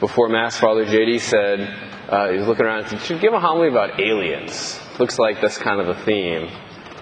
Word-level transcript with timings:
before 0.00 0.28
Mass, 0.28 0.58
Father 0.58 0.86
JD 0.86 1.20
said, 1.20 1.60
uh, 2.08 2.30
he 2.30 2.38
was 2.38 2.46
looking 2.46 2.64
around 2.64 2.80
and 2.80 2.88
said, 2.88 3.00
should 3.02 3.20
give 3.20 3.34
a 3.34 3.38
homily 3.38 3.68
about 3.68 4.00
aliens. 4.00 4.80
Looks 4.98 5.18
like 5.18 5.42
that's 5.42 5.58
kind 5.58 5.78
of 5.78 5.88
a 5.88 6.04
theme, 6.04 6.50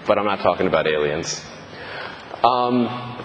but 0.07 0.19
I'm 0.19 0.27
not 0.27 0.41
talking 0.41 0.67
about 0.67 0.89
aliens. 0.89 1.41
Um, 2.43 3.25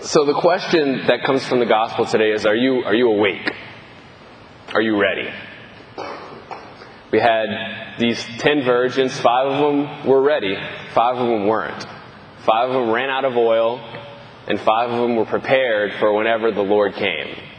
so 0.00 0.24
the 0.24 0.34
question 0.34 1.06
that 1.06 1.22
comes 1.24 1.46
from 1.46 1.60
the 1.60 1.66
gospel 1.66 2.06
today 2.06 2.30
is, 2.30 2.46
are 2.46 2.56
you, 2.56 2.82
are 2.84 2.94
you 2.94 3.08
awake? 3.08 3.54
Are 4.72 4.80
you 4.80 4.98
ready? 4.98 5.30
We 7.12 7.20
had 7.20 7.98
these 7.98 8.24
ten 8.38 8.64
virgins, 8.64 9.20
five 9.20 9.48
of 9.48 9.58
them 9.58 10.06
were 10.06 10.22
ready, 10.22 10.56
five 10.94 11.16
of 11.16 11.28
them 11.28 11.46
weren't. 11.46 11.86
Five 12.46 12.70
of 12.70 12.74
them 12.74 12.90
ran 12.90 13.10
out 13.10 13.26
of 13.26 13.36
oil, 13.36 13.78
and 14.48 14.58
five 14.58 14.90
of 14.90 14.98
them 14.98 15.16
were 15.16 15.26
prepared 15.26 15.92
for 16.00 16.16
whenever 16.16 16.50
the 16.52 16.62
Lord 16.62 16.94
came. 16.94 17.51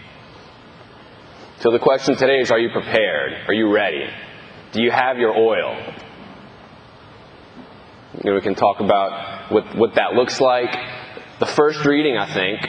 So 1.64 1.72
the 1.72 1.80
question 1.80 2.18
today 2.18 2.42
is 2.42 2.52
Are 2.52 2.60
you 2.60 2.72
prepared? 2.72 3.48
Are 3.48 3.54
you 3.54 3.74
ready? 3.74 4.06
Do 4.74 4.82
you 4.82 4.92
have 4.92 5.18
your 5.18 5.34
oil? 5.34 5.94
You 8.16 8.30
know, 8.30 8.36
we 8.36 8.42
can 8.42 8.54
talk 8.54 8.82
about 8.82 9.50
what, 9.50 9.74
what 9.78 9.96
that 9.96 10.12
looks 10.12 10.42
like. 10.42 10.76
The 11.40 11.46
first 11.46 11.86
reading, 11.86 12.18
I 12.18 12.34
think, 12.34 12.68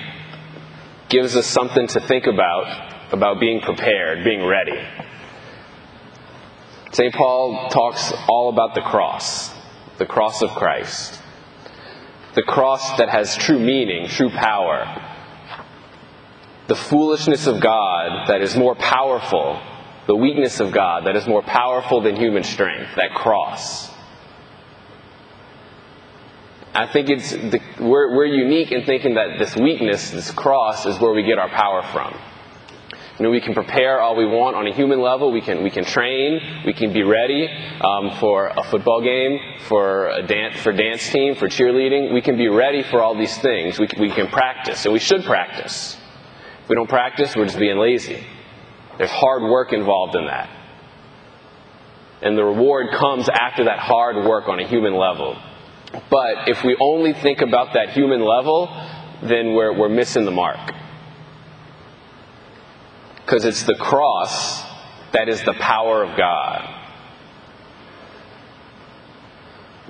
gives 1.08 1.34
us 1.34 1.44
something 1.44 1.88
to 1.88 2.06
think 2.06 2.28
about, 2.28 3.12
about 3.12 3.40
being 3.40 3.62
prepared, 3.62 4.22
being 4.22 4.46
ready. 4.46 4.80
St. 6.92 7.12
Paul 7.12 7.70
talks 7.70 8.12
all 8.28 8.48
about 8.48 8.76
the 8.76 8.80
cross, 8.80 9.52
the 9.98 10.06
cross 10.06 10.40
of 10.40 10.50
Christ. 10.50 11.20
The 12.36 12.44
cross 12.44 12.96
that 12.98 13.08
has 13.08 13.36
true 13.36 13.58
meaning, 13.58 14.06
true 14.06 14.30
power. 14.30 14.84
The 16.66 16.74
foolishness 16.74 17.46
of 17.46 17.60
God 17.60 18.28
that 18.28 18.40
is 18.40 18.56
more 18.56 18.74
powerful, 18.74 19.60
the 20.06 20.16
weakness 20.16 20.60
of 20.60 20.72
God 20.72 21.06
that 21.06 21.14
is 21.14 21.26
more 21.26 21.42
powerful 21.42 22.00
than 22.00 22.16
human 22.16 22.42
strength, 22.42 22.96
that 22.96 23.14
cross. 23.14 23.90
I 26.74 26.86
think 26.86 27.08
it's 27.08 27.30
the, 27.30 27.60
we're, 27.80 28.16
we're 28.16 28.26
unique 28.26 28.72
in 28.72 28.84
thinking 28.84 29.14
that 29.14 29.38
this 29.38 29.54
weakness, 29.54 30.10
this 30.10 30.30
cross, 30.30 30.86
is 30.86 30.98
where 30.98 31.12
we 31.12 31.22
get 31.22 31.38
our 31.38 31.50
power 31.50 31.82
from. 31.92 32.18
You 33.18 33.24
know, 33.24 33.30
we 33.30 33.40
can 33.40 33.54
prepare 33.54 34.00
all 34.00 34.16
we 34.16 34.26
want 34.26 34.56
on 34.56 34.66
a 34.66 34.74
human 34.74 35.00
level. 35.00 35.30
We 35.30 35.40
can 35.40 35.62
we 35.62 35.70
can 35.70 35.84
train. 35.84 36.62
We 36.66 36.72
can 36.72 36.92
be 36.92 37.04
ready 37.04 37.46
um, 37.80 38.10
for 38.18 38.48
a 38.48 38.64
football 38.64 39.02
game, 39.02 39.38
for 39.68 40.08
a 40.08 40.26
dance 40.26 40.56
for 40.60 40.72
dance 40.72 41.08
team, 41.10 41.36
for 41.36 41.46
cheerleading. 41.46 42.12
We 42.12 42.22
can 42.22 42.36
be 42.36 42.48
ready 42.48 42.82
for 42.82 43.00
all 43.00 43.16
these 43.16 43.38
things. 43.38 43.78
We 43.78 43.86
we 44.00 44.10
can 44.10 44.26
practice, 44.26 44.84
and 44.84 44.92
we 44.92 44.98
should 44.98 45.22
practice. 45.22 45.96
If 46.64 46.70
we 46.70 46.76
don't 46.76 46.88
practice, 46.88 47.36
we're 47.36 47.44
just 47.44 47.58
being 47.58 47.76
lazy. 47.76 48.24
There's 48.96 49.10
hard 49.10 49.42
work 49.42 49.74
involved 49.74 50.16
in 50.16 50.24
that, 50.26 50.48
and 52.22 52.38
the 52.38 52.44
reward 52.44 52.86
comes 52.90 53.28
after 53.28 53.64
that 53.64 53.78
hard 53.78 54.16
work 54.24 54.48
on 54.48 54.60
a 54.60 54.66
human 54.66 54.94
level. 54.94 55.36
But 56.08 56.48
if 56.48 56.64
we 56.64 56.74
only 56.80 57.12
think 57.12 57.42
about 57.42 57.74
that 57.74 57.90
human 57.90 58.24
level, 58.24 58.68
then 59.22 59.52
we're 59.52 59.78
we're 59.78 59.90
missing 59.90 60.24
the 60.24 60.30
mark 60.30 60.72
because 63.16 63.44
it's 63.44 63.64
the 63.64 63.74
cross 63.74 64.62
that 65.12 65.28
is 65.28 65.42
the 65.44 65.52
power 65.52 66.02
of 66.02 66.16
God. 66.16 66.70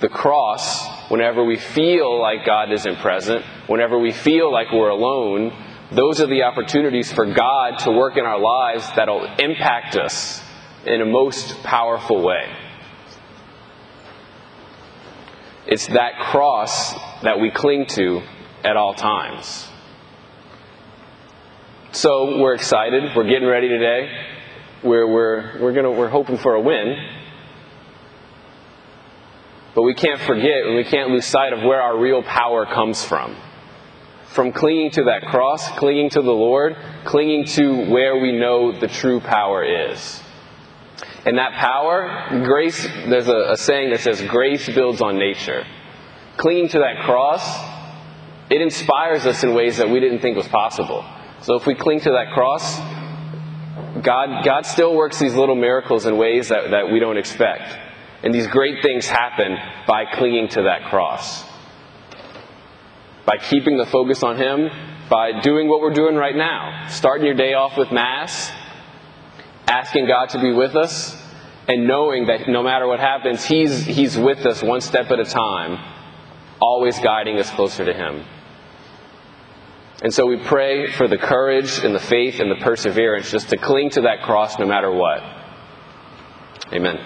The 0.00 0.08
cross, 0.08 1.08
whenever 1.08 1.45
we 1.45 1.56
feel 1.56 2.20
like 2.20 2.45
God 2.45 2.72
isn't 2.72 2.97
present, 2.97 3.45
whenever 3.69 3.97
we 3.97 4.11
feel 4.11 4.52
like 4.52 4.72
we're 4.72 4.91
alone, 4.91 5.52
those 5.94 6.20
are 6.20 6.26
the 6.26 6.42
opportunities 6.42 7.12
for 7.12 7.26
God 7.26 7.78
to 7.80 7.90
work 7.90 8.16
in 8.16 8.24
our 8.24 8.38
lives 8.38 8.88
that'll 8.96 9.24
impact 9.38 9.96
us 9.96 10.42
in 10.84 11.00
a 11.00 11.06
most 11.06 11.62
powerful 11.62 12.22
way. 12.22 12.44
It's 15.66 15.86
that 15.88 16.18
cross 16.18 16.92
that 17.22 17.40
we 17.40 17.50
cling 17.50 17.86
to 17.86 18.22
at 18.62 18.77
all 18.77 18.94
times. 18.94 19.66
So 21.92 22.38
we're 22.38 22.54
excited. 22.54 23.14
We're 23.16 23.28
getting 23.28 23.48
ready 23.48 23.68
today. 23.68 24.10
We're, 24.83 25.06
we're, 25.06 25.60
we're, 25.60 25.72
gonna, 25.72 25.92
we're 25.92 26.08
hoping 26.08 26.36
for 26.36 26.54
a 26.54 26.60
win. 26.60 26.96
But 29.74 29.83
we 29.83 29.94
can't 29.94 30.20
forget 30.20 30.66
and 30.66 30.77
we 30.77 30.84
can't 30.84 31.10
lose 31.10 31.27
sight 31.27 31.52
of 31.52 31.62
where 31.62 31.80
our 31.80 31.98
real 31.98 32.22
power 32.22 32.66
comes 32.66 33.02
from. 33.04 33.36
From 34.34 34.50
clinging 34.50 34.90
to 34.92 35.05
that 35.05 35.22
cross, 35.22 35.68
clinging 35.78 36.11
to 36.11 36.20
the 36.20 36.33
Lord, 36.33 36.77
clinging 37.05 37.45
to 37.55 37.89
where 37.89 38.18
we 38.18 38.33
know 38.33 38.77
the 38.77 38.89
true 38.89 39.20
power 39.20 39.62
is. 39.62 40.20
And 41.24 41.39
that 41.39 41.52
power, 41.52 42.42
grace, 42.45 42.83
there's 42.83 43.28
a, 43.28 43.52
a 43.52 43.56
saying 43.56 43.90
that 43.90 44.00
says, 44.00 44.20
grace 44.22 44.68
builds 44.68 45.00
on 45.00 45.18
nature. 45.18 45.64
Clinging 46.36 46.67
to 46.70 46.80
that 46.80 47.05
cross, 47.05 47.45
it 48.50 48.61
inspires 48.61 49.24
us 49.24 49.45
in 49.45 49.55
ways 49.55 49.77
that 49.77 49.89
we 49.89 50.00
didn't 50.00 50.18
think 50.18 50.36
was 50.36 50.48
possible. 50.48 51.05
So 51.42 51.55
if 51.55 51.64
we 51.64 51.77
cling 51.77 52.01
to 52.01 52.11
that 52.11 52.33
cross, 52.34 52.77
God, 54.02 54.45
God 54.45 54.66
still 54.66 54.96
works 54.96 55.20
these 55.20 55.36
little 55.36 55.55
miracles 55.55 56.06
in 56.06 56.16
ways 56.18 56.48
that, 56.48 56.72
that 56.72 56.90
we 56.90 56.98
don't 56.98 57.18
expect. 57.18 57.78
And 58.24 58.34
these 58.34 58.48
great 58.48 58.83
things 58.83 59.06
happen 59.06 59.56
by 59.86 60.06
clinging 60.12 60.48
to 60.48 60.62
that 60.62 60.90
cross. 60.90 61.53
By 63.27 63.39
keeping 63.39 63.79
the 63.79 63.86
focus 63.86 64.23
on 64.23 64.36
Him, 64.36 64.70
by 65.08 65.40
doing 65.40 65.68
what 65.68 65.80
we're 65.80 65.95
doing 65.95 66.17
right 66.17 66.36
now. 66.36 66.89
Starting 66.89 67.27
your 67.27 67.35
day 67.35 67.55
off 67.55 67.77
with 67.77 67.90
Mass, 67.92 68.51
asking 69.67 70.07
God 70.07 70.30
to 70.30 70.40
be 70.40 70.52
with 70.52 70.77
us, 70.77 71.20
and 71.68 71.86
knowing 71.86 72.27
that 72.27 72.48
no 72.48 72.63
matter 72.63 72.86
what 72.86 73.01
happens, 73.01 73.45
He's, 73.45 73.84
he's 73.84 74.18
with 74.18 74.45
us 74.46 74.63
one 74.63 74.80
step 74.80 75.11
at 75.11 75.18
a 75.18 75.24
time, 75.24 75.79
always 76.61 76.98
guiding 76.98 77.39
us 77.39 77.51
closer 77.51 77.84
to 77.84 77.92
Him. 77.92 78.24
And 80.02 80.13
so 80.13 80.27
we 80.27 80.36
pray 80.36 80.90
for 80.90 81.08
the 81.08 81.17
courage 81.17 81.79
and 81.79 81.95
the 81.95 82.01
faith 82.01 82.40
and 82.40 82.51
the 82.51 82.63
perseverance 82.63 83.30
just 83.30 83.48
to 83.51 83.57
cling 83.57 83.90
to 83.90 84.02
that 84.02 84.23
cross 84.23 84.58
no 84.58 84.67
matter 84.67 84.92
what. 84.92 85.23
Amen. 86.73 86.98